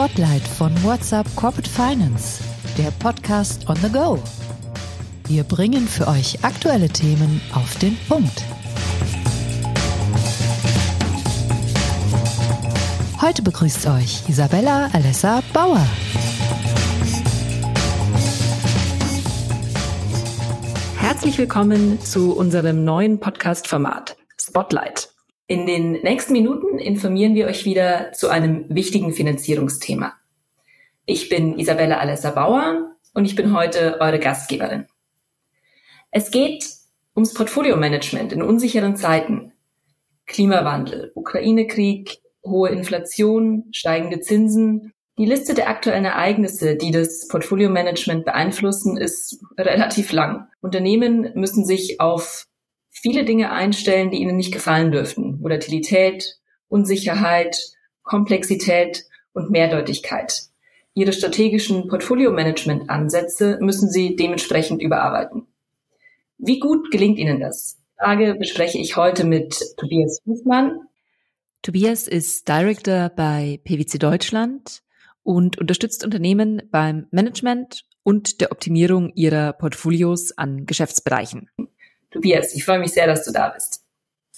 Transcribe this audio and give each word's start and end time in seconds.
Spotlight 0.00 0.48
von 0.56 0.72
WhatsApp 0.82 1.26
Corporate 1.36 1.68
Finance, 1.68 2.42
der 2.78 2.90
Podcast 2.90 3.68
on 3.68 3.76
the 3.82 3.90
go. 3.90 4.18
Wir 5.26 5.44
bringen 5.44 5.86
für 5.86 6.08
euch 6.08 6.42
aktuelle 6.42 6.88
Themen 6.88 7.38
auf 7.52 7.78
den 7.80 7.98
Punkt. 8.08 8.42
Heute 13.20 13.42
begrüßt 13.42 13.88
euch 13.88 14.26
Isabella 14.26 14.88
Alessa 14.94 15.42
Bauer. 15.52 15.86
Herzlich 20.96 21.36
willkommen 21.36 22.00
zu 22.00 22.34
unserem 22.34 22.84
neuen 22.84 23.20
Podcast-Format 23.20 24.16
Spotlight. 24.40 25.09
In 25.50 25.66
den 25.66 26.00
nächsten 26.02 26.32
Minuten 26.32 26.78
informieren 26.78 27.34
wir 27.34 27.48
euch 27.48 27.64
wieder 27.64 28.12
zu 28.12 28.28
einem 28.28 28.66
wichtigen 28.68 29.12
Finanzierungsthema. 29.12 30.12
Ich 31.06 31.28
bin 31.28 31.58
Isabella 31.58 31.98
Alessa 31.98 32.30
Bauer 32.30 32.94
und 33.14 33.24
ich 33.24 33.34
bin 33.34 33.52
heute 33.52 33.96
eure 33.98 34.20
Gastgeberin. 34.20 34.86
Es 36.12 36.30
geht 36.30 36.64
ums 37.16 37.34
Portfolio-Management 37.34 38.32
in 38.32 38.42
unsicheren 38.42 38.94
Zeiten. 38.94 39.50
Klimawandel, 40.28 41.10
Ukraine-Krieg, 41.16 42.18
hohe 42.46 42.68
Inflation, 42.68 43.64
steigende 43.72 44.20
Zinsen. 44.20 44.92
Die 45.18 45.26
Liste 45.26 45.54
der 45.54 45.68
aktuellen 45.68 46.04
Ereignisse, 46.04 46.76
die 46.76 46.92
das 46.92 47.26
Portfolio-Management 47.26 48.24
beeinflussen, 48.24 48.96
ist 48.96 49.42
relativ 49.58 50.12
lang. 50.12 50.46
Unternehmen 50.60 51.32
müssen 51.34 51.64
sich 51.64 52.00
auf 52.00 52.46
viele 53.00 53.24
Dinge 53.24 53.50
einstellen, 53.50 54.10
die 54.10 54.18
ihnen 54.18 54.36
nicht 54.36 54.52
gefallen 54.52 54.92
dürften. 54.92 55.29
Volatilität, 55.42 56.38
Unsicherheit, 56.68 57.56
Komplexität 58.02 59.04
und 59.32 59.50
Mehrdeutigkeit. 59.50 60.42
Ihre 60.94 61.12
strategischen 61.12 61.88
Portfolio-Management-Ansätze 61.88 63.58
müssen 63.60 63.88
Sie 63.88 64.16
dementsprechend 64.16 64.82
überarbeiten. 64.82 65.46
Wie 66.38 66.58
gut 66.58 66.90
gelingt 66.90 67.18
Ihnen 67.18 67.40
das? 67.40 67.76
Die 67.76 68.04
Frage 68.04 68.34
bespreche 68.34 68.78
ich 68.78 68.96
heute 68.96 69.24
mit 69.24 69.56
Tobias 69.76 70.20
Hufmann. 70.26 70.80
Tobias 71.62 72.08
ist 72.08 72.48
Director 72.48 73.10
bei 73.10 73.60
PwC 73.64 73.98
Deutschland 73.98 74.82
und 75.22 75.58
unterstützt 75.58 76.04
Unternehmen 76.04 76.62
beim 76.70 77.06
Management 77.10 77.84
und 78.02 78.40
der 78.40 78.50
Optimierung 78.50 79.12
ihrer 79.14 79.52
Portfolios 79.52 80.32
an 80.32 80.64
Geschäftsbereichen. 80.66 81.50
Tobias, 82.10 82.54
ich 82.54 82.64
freue 82.64 82.80
mich 82.80 82.92
sehr, 82.92 83.06
dass 83.06 83.24
du 83.24 83.32
da 83.32 83.50
bist. 83.50 83.79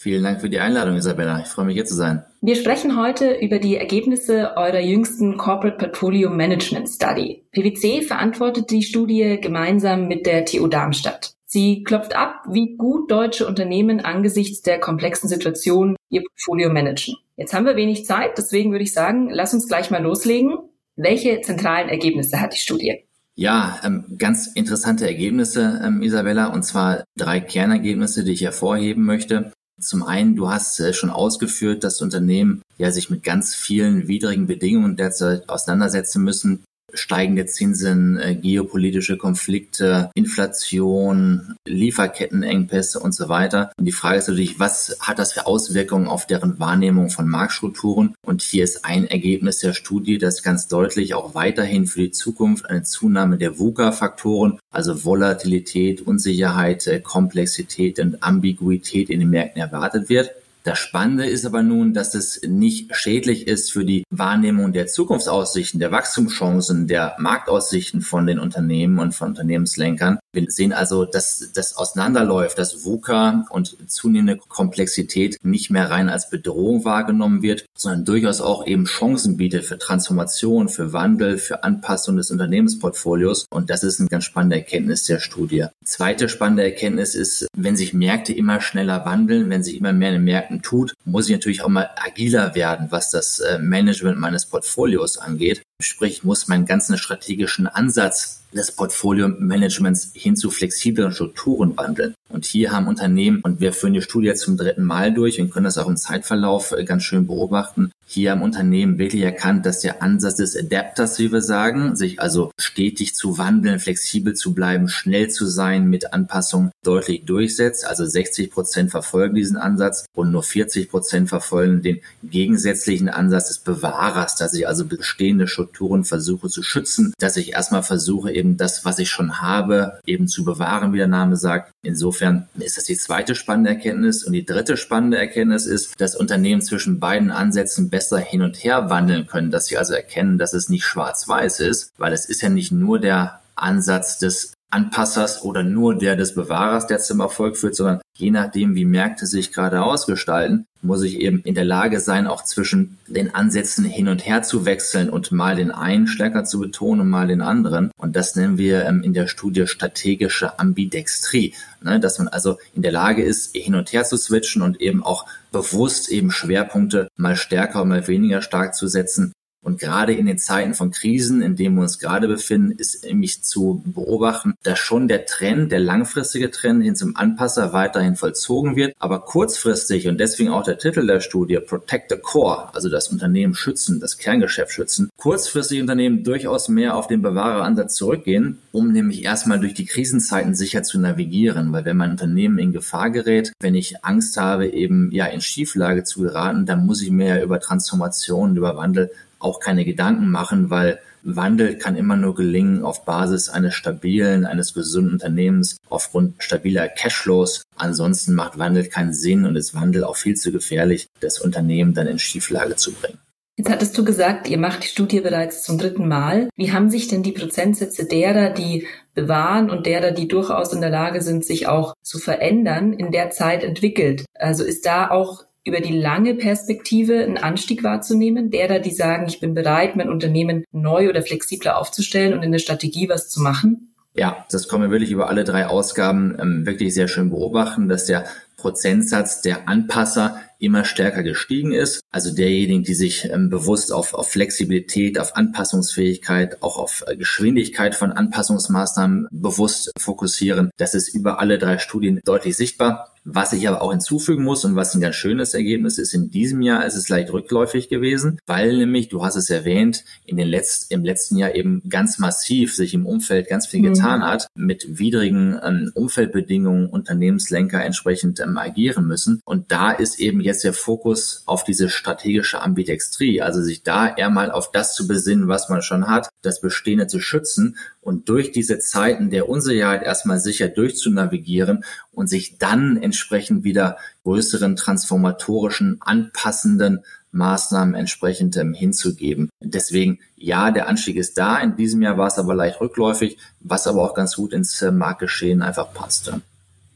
Vielen 0.03 0.25
Dank 0.25 0.41
für 0.41 0.51
die 0.51 0.59
Einladung, 0.59 0.97
Isabella. 0.97 1.39
Ich 1.43 1.47
freue 1.47 1.67
mich, 1.67 1.75
hier 1.77 1.85
zu 1.85 1.95
sein. 1.95 2.25
Wir 2.41 2.57
sprechen 2.57 3.01
heute 3.01 3.35
über 3.35 3.61
die 3.61 3.77
Ergebnisse 3.77 4.57
eurer 4.57 4.81
jüngsten 4.81 5.37
Corporate 5.37 5.79
Portfolio 5.79 6.29
Management 6.29 6.89
Study. 6.89 7.45
PwC 7.53 8.03
verantwortet 8.03 8.73
die 8.73 8.83
Studie 8.83 9.39
gemeinsam 9.41 10.09
mit 10.09 10.27
der 10.27 10.45
TU 10.45 10.67
Darmstadt. 10.67 11.35
Sie 11.45 11.85
klopft 11.85 12.17
ab, 12.17 12.43
wie 12.51 12.75
gut 12.77 13.13
deutsche 13.13 13.47
Unternehmen 13.47 14.01
angesichts 14.01 14.61
der 14.63 14.81
komplexen 14.81 15.29
Situation 15.29 15.95
ihr 16.11 16.25
Portfolio 16.25 16.71
managen. 16.71 17.15
Jetzt 17.37 17.55
haben 17.55 17.67
wir 17.67 17.77
wenig 17.77 18.05
Zeit, 18.05 18.37
deswegen 18.37 18.73
würde 18.73 18.83
ich 18.83 18.93
sagen, 18.93 19.31
lass 19.31 19.55
uns 19.55 19.69
gleich 19.69 19.93
mal 19.93 20.03
loslegen. 20.03 20.59
Welche 20.97 21.43
zentralen 21.43 21.89
Ergebnisse 21.89 22.41
hat 22.41 22.55
die 22.55 22.59
Studie? 22.59 23.05
Ja, 23.37 23.79
ähm, 23.85 24.17
ganz 24.19 24.49
interessante 24.49 25.07
Ergebnisse, 25.07 25.81
ähm, 25.85 26.03
Isabella, 26.03 26.47
und 26.47 26.65
zwar 26.65 27.05
drei 27.17 27.39
Kernergebnisse, 27.39 28.25
die 28.25 28.33
ich 28.33 28.43
hervorheben 28.43 29.05
möchte. 29.05 29.53
Zum 29.81 30.03
einen, 30.03 30.37
du 30.37 30.51
hast 30.51 30.79
äh, 30.81 30.93
schon 30.93 31.11
ausgeführt, 31.11 31.83
dass 31.85 32.03
Unternehmen 32.03 32.63
ja 32.79 32.91
sich 32.91 33.11
mit 33.11 33.23
ganz 33.23 33.55
vielen 33.55 34.09
widrigen 34.09 34.47
Bedingungen 34.47 34.97
derzeit 34.97 35.49
auseinandersetzen 35.49 36.23
müssen 36.23 36.65
steigende 36.95 37.47
Zinsen, 37.47 38.19
äh, 38.19 38.35
geopolitische 38.35 39.17
Konflikte, 39.17 40.11
Inflation, 40.15 41.55
Lieferkettenengpässe 41.67 43.01
und 43.01 43.15
so 43.15 43.29
weiter. 43.29 43.73
Und 43.77 43.85
die 43.85 43.93
Frage 43.93 44.19
ist 44.19 44.29
natürlich, 44.29 44.59
was 44.59 44.97
hat 45.01 45.19
das 45.19 45.33
für 45.33 45.47
Auswirkungen 45.47 46.07
auf 46.07 46.27
deren 46.27 46.59
Wahrnehmung 46.59 47.11
von 47.11 47.29
Marktstrukturen? 47.29 48.15
Und 48.25 48.43
hier 48.43 48.65
ist 48.65 48.85
ein 48.85 49.07
Ergebnis 49.07 49.59
der 49.59 49.73
Studie, 49.73 50.19
das 50.19 50.43
ganz 50.43 50.69
deutlich 50.69 51.15
auch 51.15 51.35
weiterhin 51.35 51.87
für 51.87 52.01
die 52.01 52.11
Zukunft 52.11 52.69
eine 52.69 52.83
Zunahme 52.83 53.39
der 53.39 53.59
VUCA-Faktoren, 53.59 54.59
also 54.71 55.05
Volatilität, 55.05 56.03
Unsicherheit, 56.03 56.87
äh, 56.87 57.01
Komplexität 57.01 57.99
und 57.99 58.23
Ambiguität 58.23 59.11
in 59.11 59.21
den 59.21 59.31
Märkten 59.31 59.61
erwartet 59.61 60.09
wird. 60.09 60.31
Das 60.65 60.79
Spannende 60.79 61.27
ist 61.27 61.45
aber 61.45 61.63
nun, 61.63 61.93
dass 61.93 62.15
es 62.15 62.41
nicht 62.47 62.95
schädlich 62.95 63.49
ist 63.49 63.73
für 63.73 63.85
die 63.85 64.05
Wahrnehmung 64.11 64.73
der 64.73 64.87
Zukunftsaussichten, 64.87 65.81
der 65.81 65.91
Wachstumschancen, 65.91 66.87
der 66.87 67.17
Marktaussichten 67.19 68.01
von 68.01 68.27
den 68.27 68.39
Unternehmen 68.39 68.99
und 69.01 69.13
von 69.13 69.29
Unternehmenslenkern. 69.29 70.19
Wir 70.33 70.47
sehen 70.49 70.73
also, 70.73 71.05
dass 71.05 71.51
das 71.55 71.77
auseinanderläuft, 71.77 72.59
dass 72.59 72.85
VUCA 72.85 73.45
und 73.51 73.77
zunehmende 73.91 74.37
Komplexität 74.37 75.39
nicht 75.43 75.71
mehr 75.71 75.91
rein 75.91 76.09
als 76.09 76.31
Bedrohung 76.31 76.85
wahrgenommen 76.85 77.43
wird, 77.43 77.67
sondern 77.77 78.05
durchaus 78.05 78.41
auch 78.41 78.67
eben 78.67 78.85
Chancen 78.85 79.37
bietet 79.37 79.65
für 79.65 79.79
Transformation, 79.79 80.69
für 80.69 80.93
Wandel, 80.93 81.39
für 81.39 81.65
Anpassung 81.65 82.17
des 82.17 82.31
Unternehmensportfolios. 82.31 83.47
Und 83.51 83.69
das 83.69 83.83
ist 83.83 83.99
eine 83.99 84.09
ganz 84.09 84.25
spannende 84.25 84.57
Erkenntnis 84.57 85.05
der 85.05 85.19
Studie. 85.19 85.67
Zweite 85.85 86.29
spannende 86.29 86.63
Erkenntnis 86.63 87.15
ist, 87.15 87.49
wenn 87.57 87.77
sich 87.77 87.93
Märkte 87.93 88.33
immer 88.33 88.61
schneller 88.61 89.05
wandeln, 89.05 89.51
wenn 89.51 89.65
sich 89.65 89.77
immer 89.77 89.93
mehr 89.93 90.11
in 90.11 90.15
den 90.15 90.25
Märkten 90.25 90.52
Märkten 90.53 90.63
tut, 90.63 90.95
muss 91.05 91.29
ich 91.29 91.33
natürlich 91.33 91.63
auch 91.63 91.69
mal 91.69 91.91
agiler 91.97 92.55
werden, 92.55 92.89
was 92.91 93.11
das 93.11 93.41
äh, 93.41 93.59
Management 93.59 94.19
meines 94.19 94.47
Portfolios 94.47 95.19
angeht. 95.19 95.63
Sprich, 95.83 96.25
muss 96.25 96.49
meinen 96.49 96.67
ganzen 96.67 96.97
strategischen 96.99 97.67
Ansatz 97.67 98.43
des 98.53 98.73
Portfolio-Managements 98.73 100.11
hin 100.15 100.37
zu 100.37 100.51
flexibleren 100.51 101.13
Strukturen 101.13 101.77
wandeln. 101.77 102.15
Und 102.29 102.45
hier 102.45 102.73
haben 102.73 102.87
Unternehmen, 102.87 103.41
und 103.43 103.61
wir 103.61 103.73
führen 103.73 103.95
die 103.95 104.03
Studie 104.03 104.29
jetzt 104.29 104.43
zum 104.43 104.57
dritten 104.57 104.85
Mal 104.85 105.13
durch 105.13 105.41
und 105.41 105.51
können 105.51 105.65
das 105.65 105.79
auch 105.79 105.89
im 105.89 105.97
Zeitverlauf 105.97 106.73
äh, 106.73 106.85
ganz 106.85 107.03
schön 107.03 107.27
beobachten, 107.27 107.93
hier 108.13 108.33
haben 108.33 108.43
Unternehmen 108.43 108.99
wirklich 108.99 109.23
erkannt, 109.23 109.65
dass 109.65 109.81
der 109.81 110.03
Ansatz 110.03 110.37
des 110.37 110.55
Adapters, 110.55 111.19
wie 111.19 111.33
wir 111.33 111.41
sagen, 111.41 111.97
sich 111.97 112.21
also 112.21 112.53
stetig 112.59 113.15
zu 113.15 113.39
wandeln, 113.39 113.79
flexibel 113.79 114.35
zu 114.35 114.53
bleiben, 114.53 114.91
schnell 114.91 115.31
zu 115.31 115.47
sein, 115.47 115.89
mit 115.89 116.13
Anpassungen 116.13 116.73
deutlich 116.85 117.25
durchsetzt. 117.25 117.87
Also 117.87 118.05
60 118.05 118.51
Prozent 118.51 118.91
verfolgen 118.91 119.35
diesen 119.35 119.57
Ansatz 119.57 120.05
und 120.15 120.31
nur 120.31 120.43
40 120.43 120.91
Prozent 120.91 121.31
verfolgen 121.31 121.81
den 121.81 122.01
gegensätzlichen 122.23 123.09
Ansatz 123.09 123.49
des 123.49 123.59
Bewahrers, 123.61 124.37
dass 124.37 124.53
ich 124.53 124.69
also 124.69 124.85
bestehende 124.85 125.47
Strukturen 125.47 125.72
versuche 126.05 126.49
zu 126.49 126.63
schützen, 126.63 127.15
dass 127.19 127.37
ich 127.37 127.53
erstmal 127.53 127.83
versuche, 127.83 128.33
eben 128.33 128.57
das, 128.57 128.85
was 128.85 128.99
ich 128.99 129.11
schon 129.11 129.41
habe, 129.41 130.01
eben 130.07 130.29
zu 130.29 130.45
bewahren, 130.45 130.93
wie 130.93 130.99
der 130.99 131.07
Name 131.07 131.37
sagt. 131.37 131.73
Insofern 131.83 132.49
ist 132.59 132.77
das 132.77 132.85
die 132.85 132.97
zweite 132.97 133.35
spannende 133.35 133.71
Erkenntnis. 133.71 134.25
Und 134.25 134.33
die 134.33 134.45
dritte 134.45 134.77
spannende 134.77 135.19
Erkenntnis 135.19 135.67
ist, 135.67 136.01
dass 136.01 136.17
Unternehmen 136.17 136.63
zwischen 136.63 137.01
beiden 137.01 137.31
Ansätzen 137.31 137.91
besser 137.91 138.19
hin 138.19 138.43
und 138.43 138.57
her 138.57 138.91
wandeln 138.91 139.27
können, 139.27 139.51
dass 139.51 139.67
sie 139.67 139.79
also 139.79 139.95
erkennen, 139.95 140.39
dass 140.39 140.53
es 140.53 140.69
nicht 140.69 140.85
schwarz-weiß 140.85 141.61
ist, 141.61 141.93
weil 141.99 142.13
es 142.13 142.27
ist 142.27 142.43
ja 142.43 142.49
nicht 142.49 142.73
nur 142.73 142.99
der 142.99 143.41
Ansatz 143.55 144.19
des 144.19 144.53
Anpassers 144.73 145.43
oder 145.43 145.63
nur 145.63 145.97
der 145.97 146.17
des 146.17 146.35
Bewahrers, 146.35 146.87
der 146.87 146.99
zum 146.99 147.21
Erfolg 147.21 147.57
führt, 147.57 147.77
sondern 147.77 148.01
je 148.15 148.31
nachdem, 148.31 148.75
wie 148.75 148.85
Märkte 148.85 149.27
sich 149.27 149.53
gerade 149.53 149.83
ausgestalten, 149.83 150.67
muss 150.83 151.03
ich 151.03 151.21
eben 151.21 151.41
in 151.43 151.55
der 151.55 151.65
Lage 151.65 152.01
sein, 152.01 152.27
auch 152.27 152.43
zwischen 152.43 152.99
den 153.07 153.35
Ansätzen 153.35 153.85
hin 153.85 154.09
und 154.09 154.27
her 154.27 154.43
zu 154.43 154.65
wechseln 154.65 155.11
und 155.11 155.31
mal 155.31 155.57
den 155.57 155.71
einen 155.71 156.09
stärker 156.09 156.45
zu 156.45 156.59
betonen 156.59 157.03
und 157.03 157.09
mal 157.09 157.29
den 157.29 157.41
anderen. 157.41 157.93
Und 157.97 158.17
das 158.17 158.35
nennen 158.35 158.59
wir 158.59 158.85
ähm, 158.85 159.03
in 159.03 159.15
der 159.15 159.29
Studie 159.29 159.67
strategische 159.67 160.59
Ambidextrie, 160.59 161.55
ne? 161.83 162.01
dass 162.01 162.19
man 162.19 162.29
also 162.29 162.59
in 162.75 162.83
der 162.83 162.93
Lage 162.93 163.23
ist, 163.23 163.55
hin 163.55 163.77
und 163.77 163.93
her 163.93 164.05
zu 164.05 164.17
switchen 164.17 164.63
und 164.63 164.81
eben 164.81 165.05
auch 165.05 165.27
bewusst 165.53 166.09
eben 166.11 166.31
Schwerpunkte 166.31 167.09
mal 167.17 167.37
stärker 167.37 167.83
und 167.83 167.89
mal 167.89 168.09
weniger 168.09 168.43
stark 168.43 168.75
zu 168.75 168.89
setzen, 168.89 169.33
und 169.65 169.79
gerade 169.79 170.13
in 170.13 170.27
den 170.27 170.39
Zeiten 170.39 170.75
von 170.75 170.91
Krisen, 170.91 171.41
in 171.41 171.55
denen 171.55 171.77
wir 171.77 171.83
uns 171.83 172.01
gerade 172.01 172.27
befinden, 172.27 172.73
ist 172.73 173.05
nämlich 173.05 173.45
zu 173.45 173.81
beobachten, 173.85 174.55
dass 174.65 174.81
schon 174.81 175.07
der 175.07 175.25
Trend, 175.25 175.71
der 175.71 175.79
langfristige 175.79 176.51
Trend 176.51 176.83
hin 176.83 176.97
zum 176.97 177.17
Anpasser 177.17 177.73
weiterhin 177.73 178.17
vollzogen 178.17 178.75
wird. 178.75 178.95
Aber 178.99 179.21
kurzfristig 179.21 180.09
und 180.09 180.19
deswegen 180.19 180.51
auch 180.51 180.65
der 180.65 180.79
Titel 180.79 181.07
der 181.07 181.21
Studie 181.21 181.61
Protect 181.61 182.11
the 182.11 182.17
Core, 182.17 182.75
also 182.75 182.89
das 182.89 183.09
Unternehmen 183.09 183.55
schützen, 183.55 184.01
das 184.01 184.19
Kerngeschäft 184.19 184.73
schützen, 184.73 185.11
kurzfristig 185.17 185.81
Unternehmen 185.81 186.25
durchaus 186.25 186.69
mehr 186.69 186.97
auf 186.97 187.07
den 187.07 187.23
Bewahreransatz 187.23 187.95
zurückgehen, 187.95 188.59
um 188.73 188.91
nämlich 188.91 189.23
erstmal 189.23 189.61
durch 189.61 189.75
die 189.75 189.87
Krisenzeiten 189.87 190.57
sicher 190.57 190.83
zu 190.83 190.99
navigieren. 190.99 191.73
Weil 191.73 191.85
wenn 191.85 191.97
mein 191.97 192.11
Unternehmen 192.11 192.59
in 192.59 192.73
Gefahr 192.73 193.11
gerät, 193.11 193.53
wenn 193.61 193.77
ich 193.77 194.05
Angst 194.05 194.37
habe, 194.37 194.67
eben 194.67 195.13
ja 195.13 195.27
in 195.27 195.41
Schieflage 195.41 196.03
zu 196.03 196.23
geraten, 196.23 196.67
dann 196.67 196.85
muss 196.85 197.01
ich 197.01 197.13
mir 197.13 197.37
ja 197.37 197.43
über 197.43 197.61
Transformation, 197.61 198.57
über 198.57 198.77
Wandel 198.77 199.13
auch 199.43 199.61
keine 199.61 199.85
Gedanken 199.85 200.31
machen, 200.31 200.71
weil 200.71 201.01
Wandel 201.25 201.77
kann 201.77 201.97
immer 201.97 202.17
nur 202.17 202.35
gelingen 202.35 202.85
auf 202.85 203.05
Basis 203.05 203.49
eines 203.49 203.75
stabilen, 203.75 204.45
eines 204.45 204.75
gesunden 204.75 205.15
Unternehmens, 205.15 205.77
aufgrund 205.89 206.43
stabiler 206.43 206.89
Cashflows. 206.89 207.63
Ansonsten 207.77 208.35
macht 208.35 208.59
Wandel 208.59 208.87
keinen 208.87 209.15
Sinn 209.15 209.47
und 209.47 209.57
ist 209.57 209.75
Wandel 209.75 210.05
auch 210.05 210.17
viel 210.17 210.35
zu 210.35 210.51
gefährlich, 210.51 211.09
das 211.21 211.39
Unternehmen 211.39 211.95
dann 211.95 212.09
in 212.09 212.19
Schieflage 212.19 212.77
zu 212.77 212.93
bringen. 212.93 213.19
Jetzt 213.57 213.71
hattest 213.71 213.99
du 213.99 214.05
gesagt, 214.05 214.49
ihr 214.49 214.59
macht 214.59 214.83
die 214.83 214.89
Studie 214.89 215.21
bereits 215.21 215.63
zum 215.63 215.79
dritten 215.79 216.09
Mal. 216.09 216.49
Wie 216.57 216.73
haben 216.73 216.89
sich 216.89 217.09
denn 217.09 217.23
die 217.23 217.33
Prozentsätze 217.33 218.07
derer, 218.07 218.51
die 218.51 218.87
bewahren 219.15 219.71
und 219.71 219.85
derer, 219.85 220.11
die 220.11 220.27
durchaus 220.27 220.73
in 220.73 220.81
der 220.81 220.91
Lage 220.91 221.21
sind, 221.21 221.45
sich 221.45 221.69
auch 221.69 221.95
zu 222.03 222.19
verändern, 222.19 222.95
in 222.95 223.13
der 223.13 223.31
Zeit 223.31 223.63
entwickelt? 223.63 224.25
Also 224.35 224.65
ist 224.65 224.87
da 224.87 225.11
auch 225.11 225.45
über 225.65 225.81
die 225.81 225.97
lange 225.97 226.35
Perspektive 226.35 227.23
einen 227.23 227.39
Anstieg 227.39 227.83
wahrzunehmen, 227.85 228.51
derer, 228.51 228.81
die 228.81 228.91
sagen, 228.91 229.27
ich 229.29 229.41
bin 229.41 229.55
bereit, 229.55 229.97
mein 229.97 230.11
Unternehmen 230.11 230.65
neu 230.73 231.09
oder 231.09 231.23
flexibler 231.23 231.79
aufzustellen 231.79 232.35
und 232.35 232.43
in 232.43 232.53
der 232.53 232.59
Strategie 232.59 233.09
was 233.09 233.29
zu 233.29 233.41
machen? 233.41 233.93
Ja, 234.15 234.45
das 234.51 234.69
können 234.69 234.83
wir 234.83 234.91
wirklich 234.91 235.11
über 235.11 235.29
alle 235.29 235.45
drei 235.45 235.67
Ausgaben 235.67 236.37
ähm, 236.39 236.67
wirklich 236.67 236.93
sehr 236.93 237.09
schön 237.09 237.31
beobachten, 237.31 237.89
dass 237.89 238.05
der 238.05 238.27
Prozentsatz 238.59 239.41
der 239.41 239.69
Anpasser 239.69 240.41
immer 240.59 240.85
stärker 240.85 241.23
gestiegen 241.23 241.73
ist. 241.73 242.03
Also 242.13 242.33
derjenigen, 242.33 242.85
die 242.85 242.95
sich 242.95 243.29
ähm, 243.31 243.49
bewusst 243.49 243.93
auf, 243.93 244.15
auf 244.15 244.29
Flexibilität, 244.29 245.19
auf 245.19 245.35
Anpassungsfähigkeit, 245.35 246.63
auch 246.63 246.77
auf 246.77 247.03
äh, 247.07 247.17
Geschwindigkeit 247.17 247.95
von 247.95 248.13
Anpassungsmaßnahmen 248.13 249.29
bewusst 249.33 249.91
fokussieren. 249.99 250.71
Das 250.77 250.95
ist 250.95 251.09
über 251.09 251.41
alle 251.41 251.59
drei 251.59 251.79
Studien 251.79 252.21
deutlich 252.25 252.57
sichtbar. 252.57 253.12
Was 253.25 253.53
ich 253.53 253.69
aber 253.69 253.83
auch 253.83 253.91
hinzufügen 253.91 254.45
muss 254.45 254.65
und 254.65 254.77
was 254.77 254.95
ein 254.95 255.01
ganz 255.01 255.17
schönes 255.17 255.55
Ergebnis 255.55 255.99
ist, 255.99 256.15
in 256.15 256.31
diesem 256.31 256.63
Jahr 256.63 256.87
ist 256.87 256.97
es 256.97 257.09
leicht 257.09 257.33
rückläufig 257.33 257.89
gewesen, 257.89 258.39
weil 258.47 258.77
nämlich, 258.77 259.09
du 259.09 259.25
hast 259.25 259.37
es 259.37 259.51
erwähnt, 259.51 260.05
in 260.25 260.37
den 260.37 260.49
letzten, 260.49 260.95
im 260.95 261.05
letzten 261.05 261.37
Jahr 261.37 261.55
eben 261.55 261.83
ganz 261.89 262.19
massiv 262.19 262.75
sich 262.75 262.95
im 262.95 263.07
Umfeld 263.07 263.49
ganz 263.49 263.67
viel 263.67 263.81
mhm. 263.81 263.95
getan 263.95 264.23
hat, 264.23 264.47
mit 264.55 264.99
widrigen 264.99 265.59
ähm, 265.63 265.93
Umfeldbedingungen 265.95 266.89
Unternehmenslenker 266.89 267.85
entsprechend 267.85 268.41
ähm, 268.41 268.57
agieren 268.57 269.07
müssen. 269.07 269.41
Und 269.45 269.73
da 269.73 269.93
ist 269.93 270.19
eben 270.21 270.41
jetzt 270.41 270.53
jetzt 270.53 270.65
der 270.65 270.73
Fokus 270.75 271.43
auf 271.47 271.65
diese 271.65 271.89
strategische 271.89 272.61
Ambidextrie, 272.61 273.43
also 273.43 273.63
sich 273.63 273.83
da 273.83 274.15
eher 274.15 274.31
mal 274.31 274.51
auf 274.51 274.71
das 274.71 274.95
zu 274.95 275.09
besinnen, 275.09 275.49
was 275.49 275.69
man 275.69 275.83
schon 275.83 276.09
hat, 276.09 276.29
das 276.43 276.61
Bestehende 276.61 277.07
zu 277.07 277.21
schützen 277.21 277.77
und 278.03 278.29
durch 278.29 278.53
diese 278.53 278.79
Zeiten 278.79 279.31
der 279.31 279.49
Unsicherheit 279.49 280.03
erstmal 280.03 280.41
sicher 280.41 280.69
durchzunavigieren 280.69 281.85
und 282.13 282.29
sich 282.29 282.59
dann 282.59 282.97
entsprechend 282.97 283.65
wieder 283.65 283.97
größeren 284.25 284.77
transformatorischen, 284.77 285.99
anpassenden 286.01 287.05
Maßnahmen 287.31 287.95
entsprechend 287.95 288.57
ähm, 288.59 288.75
hinzugeben. 288.75 289.49
Deswegen, 289.61 290.19
ja, 290.37 290.71
der 290.71 290.89
Anstieg 290.89 291.17
ist 291.17 291.39
da. 291.39 291.59
In 291.59 291.77
diesem 291.77 292.03
Jahr 292.03 292.19
war 292.19 292.27
es 292.27 292.39
aber 292.39 292.55
leicht 292.55 292.81
rückläufig, 292.81 293.39
was 293.61 293.87
aber 293.87 294.03
auch 294.03 294.15
ganz 294.15 294.37
gut 294.37 294.53
ins 294.53 294.83
äh, 294.83 294.91
Marktgeschehen 294.91 295.63
einfach 295.63 295.95
passte. 295.95 296.43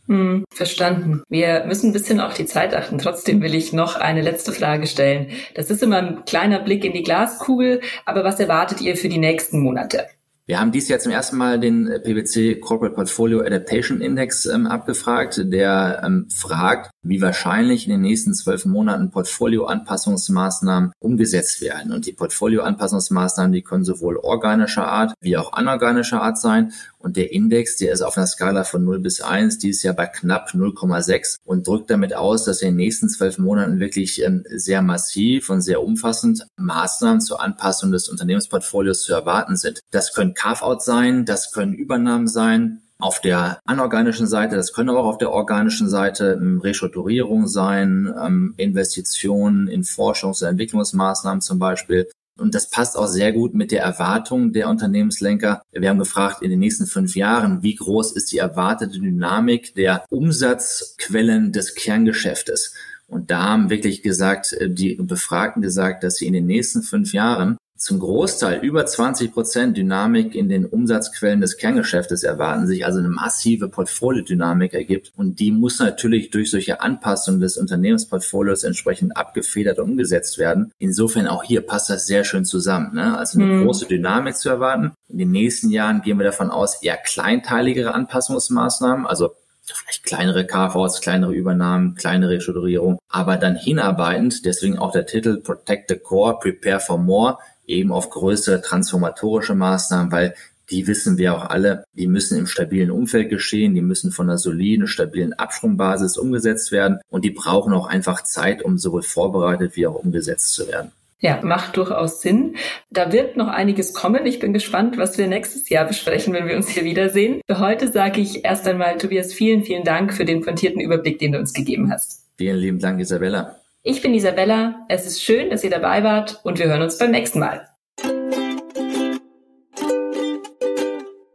Hm, 0.08 0.44
verstanden. 0.52 1.22
Wir 1.28 1.64
müssen 1.66 1.90
ein 1.90 1.92
bisschen 1.92 2.20
auf 2.20 2.34
die 2.34 2.46
Zeit 2.46 2.74
achten. 2.74 2.98
Trotzdem 2.98 3.42
will 3.42 3.54
ich 3.54 3.72
noch 3.72 3.96
eine 3.96 4.22
letzte 4.22 4.52
Frage 4.52 4.86
stellen. 4.86 5.30
Das 5.54 5.70
ist 5.70 5.82
immer 5.82 5.96
ein 5.96 6.24
kleiner 6.26 6.60
Blick 6.60 6.84
in 6.84 6.92
die 6.92 7.02
Glaskugel, 7.02 7.80
aber 8.04 8.22
was 8.22 8.38
erwartet 8.38 8.80
ihr 8.80 8.96
für 8.96 9.08
die 9.08 9.18
nächsten 9.18 9.60
Monate? 9.60 10.06
Wir 10.48 10.60
haben 10.60 10.70
dies 10.70 10.86
Jahr 10.86 11.00
zum 11.00 11.10
ersten 11.10 11.36
Mal 11.36 11.58
den 11.58 11.88
äh, 11.88 11.98
PwC 11.98 12.60
Corporate 12.60 12.94
Portfolio 12.94 13.40
Adaptation 13.40 14.00
Index 14.00 14.46
ähm, 14.46 14.68
abgefragt, 14.68 15.40
der 15.44 16.02
ähm, 16.04 16.28
fragt, 16.30 16.90
wie 17.08 17.20
wahrscheinlich 17.20 17.86
in 17.86 17.92
den 17.92 18.00
nächsten 18.00 18.34
zwölf 18.34 18.64
Monaten 18.64 19.10
Portfolioanpassungsmaßnahmen 19.10 20.92
umgesetzt 20.98 21.60
werden. 21.60 21.92
Und 21.92 22.06
die 22.06 22.12
Portfolioanpassungsmaßnahmen, 22.12 23.52
die 23.52 23.62
können 23.62 23.84
sowohl 23.84 24.16
organischer 24.16 24.86
Art 24.86 25.14
wie 25.20 25.36
auch 25.36 25.52
anorganischer 25.52 26.22
Art 26.22 26.38
sein. 26.38 26.72
Und 26.98 27.16
der 27.16 27.32
Index, 27.32 27.76
der 27.76 27.92
ist 27.92 28.02
auf 28.02 28.16
einer 28.16 28.26
Skala 28.26 28.64
von 28.64 28.84
0 28.84 28.98
bis 28.98 29.20
1, 29.20 29.58
dieses 29.58 29.82
Jahr 29.82 29.94
bei 29.94 30.06
knapp 30.06 30.50
0,6 30.50 31.36
und 31.44 31.66
drückt 31.66 31.90
damit 31.90 32.14
aus, 32.14 32.44
dass 32.44 32.62
in 32.62 32.70
den 32.70 32.76
nächsten 32.76 33.08
zwölf 33.08 33.38
Monaten 33.38 33.78
wirklich 33.78 34.22
ähm, 34.22 34.44
sehr 34.48 34.82
massiv 34.82 35.48
und 35.50 35.60
sehr 35.60 35.82
umfassend 35.82 36.46
Maßnahmen 36.56 37.20
zur 37.20 37.40
Anpassung 37.40 37.92
des 37.92 38.08
Unternehmensportfolios 38.08 39.02
zu 39.02 39.12
erwarten 39.12 39.56
sind. 39.56 39.80
Das 39.92 40.14
können 40.14 40.34
Carve-out 40.34 40.82
sein, 40.82 41.24
das 41.24 41.52
können 41.52 41.74
Übernahmen 41.74 42.26
sein, 42.26 42.82
auf 42.98 43.20
der 43.20 43.60
anorganischen 43.66 44.26
Seite, 44.26 44.56
das 44.56 44.72
können 44.72 44.88
aber 44.88 45.00
auch 45.00 45.06
auf 45.06 45.18
der 45.18 45.30
organischen 45.30 45.88
Seite 45.88 46.38
ähm, 46.40 46.60
Restrukturierung 46.60 47.46
sein, 47.46 48.12
ähm, 48.22 48.54
Investitionen 48.56 49.68
in 49.68 49.82
Forschungs- 49.82 50.42
und 50.42 50.50
Entwicklungsmaßnahmen 50.50 51.40
zum 51.40 51.58
Beispiel. 51.58 52.08
Und 52.38 52.54
das 52.54 52.68
passt 52.68 52.96
auch 52.96 53.06
sehr 53.06 53.32
gut 53.32 53.54
mit 53.54 53.72
der 53.72 53.82
Erwartung 53.82 54.52
der 54.52 54.68
Unternehmenslenker. 54.68 55.62
Wir 55.72 55.88
haben 55.88 55.98
gefragt, 55.98 56.42
in 56.42 56.50
den 56.50 56.58
nächsten 56.58 56.86
fünf 56.86 57.16
Jahren, 57.16 57.62
wie 57.62 57.74
groß 57.74 58.12
ist 58.12 58.30
die 58.30 58.38
erwartete 58.38 58.98
Dynamik 58.98 59.74
der 59.74 60.04
Umsatzquellen 60.10 61.52
des 61.52 61.74
Kerngeschäftes? 61.74 62.74
Und 63.08 63.30
da 63.30 63.44
haben 63.44 63.70
wirklich 63.70 64.02
gesagt, 64.02 64.52
äh, 64.52 64.68
die 64.70 64.96
Befragten 64.96 65.62
gesagt, 65.62 66.02
dass 66.02 66.16
sie 66.16 66.26
in 66.26 66.32
den 66.32 66.46
nächsten 66.46 66.82
fünf 66.82 67.12
Jahren 67.12 67.56
zum 67.76 67.98
Großteil 67.98 68.60
über 68.64 68.86
20 68.86 69.32
Prozent 69.32 69.76
Dynamik 69.76 70.34
in 70.34 70.48
den 70.48 70.64
Umsatzquellen 70.64 71.40
des 71.40 71.56
Kerngeschäftes 71.56 72.22
erwarten, 72.22 72.66
sich 72.66 72.86
also 72.86 72.98
eine 72.98 73.08
massive 73.08 73.68
Portfoliodynamik 73.68 74.72
ergibt. 74.74 75.12
Und 75.16 75.40
die 75.40 75.52
muss 75.52 75.78
natürlich 75.78 76.30
durch 76.30 76.50
solche 76.50 76.80
Anpassungen 76.80 77.40
des 77.40 77.58
Unternehmensportfolios 77.58 78.64
entsprechend 78.64 79.16
abgefedert 79.16 79.78
und 79.78 79.90
umgesetzt 79.90 80.38
werden. 80.38 80.72
Insofern 80.78 81.26
auch 81.26 81.44
hier 81.44 81.60
passt 81.60 81.90
das 81.90 82.06
sehr 82.06 82.24
schön 82.24 82.44
zusammen. 82.44 82.94
Ne? 82.94 83.16
Also 83.16 83.38
eine 83.38 83.52
mhm. 83.52 83.64
große 83.64 83.86
Dynamik 83.86 84.36
zu 84.36 84.48
erwarten. 84.48 84.92
In 85.08 85.18
den 85.18 85.30
nächsten 85.30 85.70
Jahren 85.70 86.02
gehen 86.02 86.18
wir 86.18 86.24
davon 86.24 86.50
aus, 86.50 86.82
eher 86.82 86.96
kleinteiligere 86.96 87.94
Anpassungsmaßnahmen, 87.94 89.06
also 89.06 89.32
vielleicht 89.74 90.04
kleinere 90.04 90.46
KVs, 90.46 91.00
kleinere 91.00 91.32
Übernahmen, 91.32 91.94
kleinere 91.94 92.32
Restrukturierung, 92.32 92.98
aber 93.08 93.36
dann 93.36 93.56
hinarbeitend, 93.56 94.44
deswegen 94.44 94.78
auch 94.78 94.92
der 94.92 95.06
Titel 95.06 95.40
Protect 95.40 95.90
the 95.90 95.96
Core, 95.96 96.38
Prepare 96.38 96.80
for 96.80 96.98
More, 96.98 97.38
eben 97.66 97.92
auf 97.92 98.10
größere 98.10 98.62
transformatorische 98.62 99.54
Maßnahmen, 99.54 100.12
weil 100.12 100.34
die 100.70 100.86
wissen 100.86 101.16
wir 101.16 101.34
auch 101.34 101.48
alle, 101.48 101.84
die 101.92 102.08
müssen 102.08 102.38
im 102.38 102.46
stabilen 102.46 102.90
Umfeld 102.90 103.30
geschehen, 103.30 103.74
die 103.74 103.82
müssen 103.82 104.10
von 104.10 104.28
einer 104.28 104.38
soliden, 104.38 104.88
stabilen 104.88 105.32
Absprungbasis 105.32 106.16
umgesetzt 106.16 106.72
werden 106.72 106.98
und 107.08 107.24
die 107.24 107.30
brauchen 107.30 107.72
auch 107.72 107.86
einfach 107.86 108.24
Zeit, 108.24 108.62
um 108.62 108.78
sowohl 108.78 109.02
vorbereitet 109.02 109.76
wie 109.76 109.86
auch 109.86 109.94
umgesetzt 109.94 110.54
zu 110.54 110.66
werden. 110.68 110.92
Ja, 111.18 111.40
macht 111.42 111.76
durchaus 111.78 112.20
Sinn. 112.20 112.56
Da 112.90 113.10
wird 113.10 113.38
noch 113.38 113.48
einiges 113.48 113.94
kommen. 113.94 114.26
Ich 114.26 114.38
bin 114.38 114.52
gespannt, 114.52 114.98
was 114.98 115.16
wir 115.16 115.26
nächstes 115.28 115.68
Jahr 115.70 115.86
besprechen, 115.86 116.34
wenn 116.34 116.46
wir 116.46 116.56
uns 116.56 116.68
hier 116.68 116.84
wiedersehen. 116.84 117.40
Für 117.46 117.58
heute 117.58 117.90
sage 117.90 118.20
ich 118.20 118.44
erst 118.44 118.68
einmal, 118.68 118.98
Tobias, 118.98 119.32
vielen, 119.32 119.62
vielen 119.62 119.84
Dank 119.84 120.12
für 120.12 120.26
den 120.26 120.42
pointierten 120.42 120.80
Überblick, 120.80 121.18
den 121.18 121.32
du 121.32 121.38
uns 121.38 121.54
gegeben 121.54 121.90
hast. 121.90 122.26
Vielen 122.36 122.58
lieben 122.58 122.78
Dank, 122.80 123.00
Isabella. 123.00 123.56
Ich 123.88 124.02
bin 124.02 124.14
Isabella. 124.14 124.84
Es 124.88 125.06
ist 125.06 125.22
schön, 125.22 125.48
dass 125.48 125.62
ihr 125.62 125.70
dabei 125.70 126.02
wart 126.02 126.40
und 126.42 126.58
wir 126.58 126.66
hören 126.66 126.82
uns 126.82 126.98
beim 126.98 127.12
nächsten 127.12 127.38
Mal. 127.38 127.68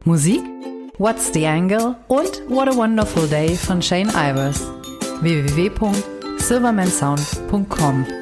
Musik? 0.03 0.41
What's 0.97 1.31
the 1.31 1.47
Angle? 1.47 1.95
Und 2.09 2.43
What 2.49 2.67
a 2.67 2.75
Wonderful 2.75 3.25
Day 3.29 3.55
von 3.55 3.81
Shane 3.81 4.09
Ivers. 4.09 4.69
www.silvermansound.com 5.21 8.20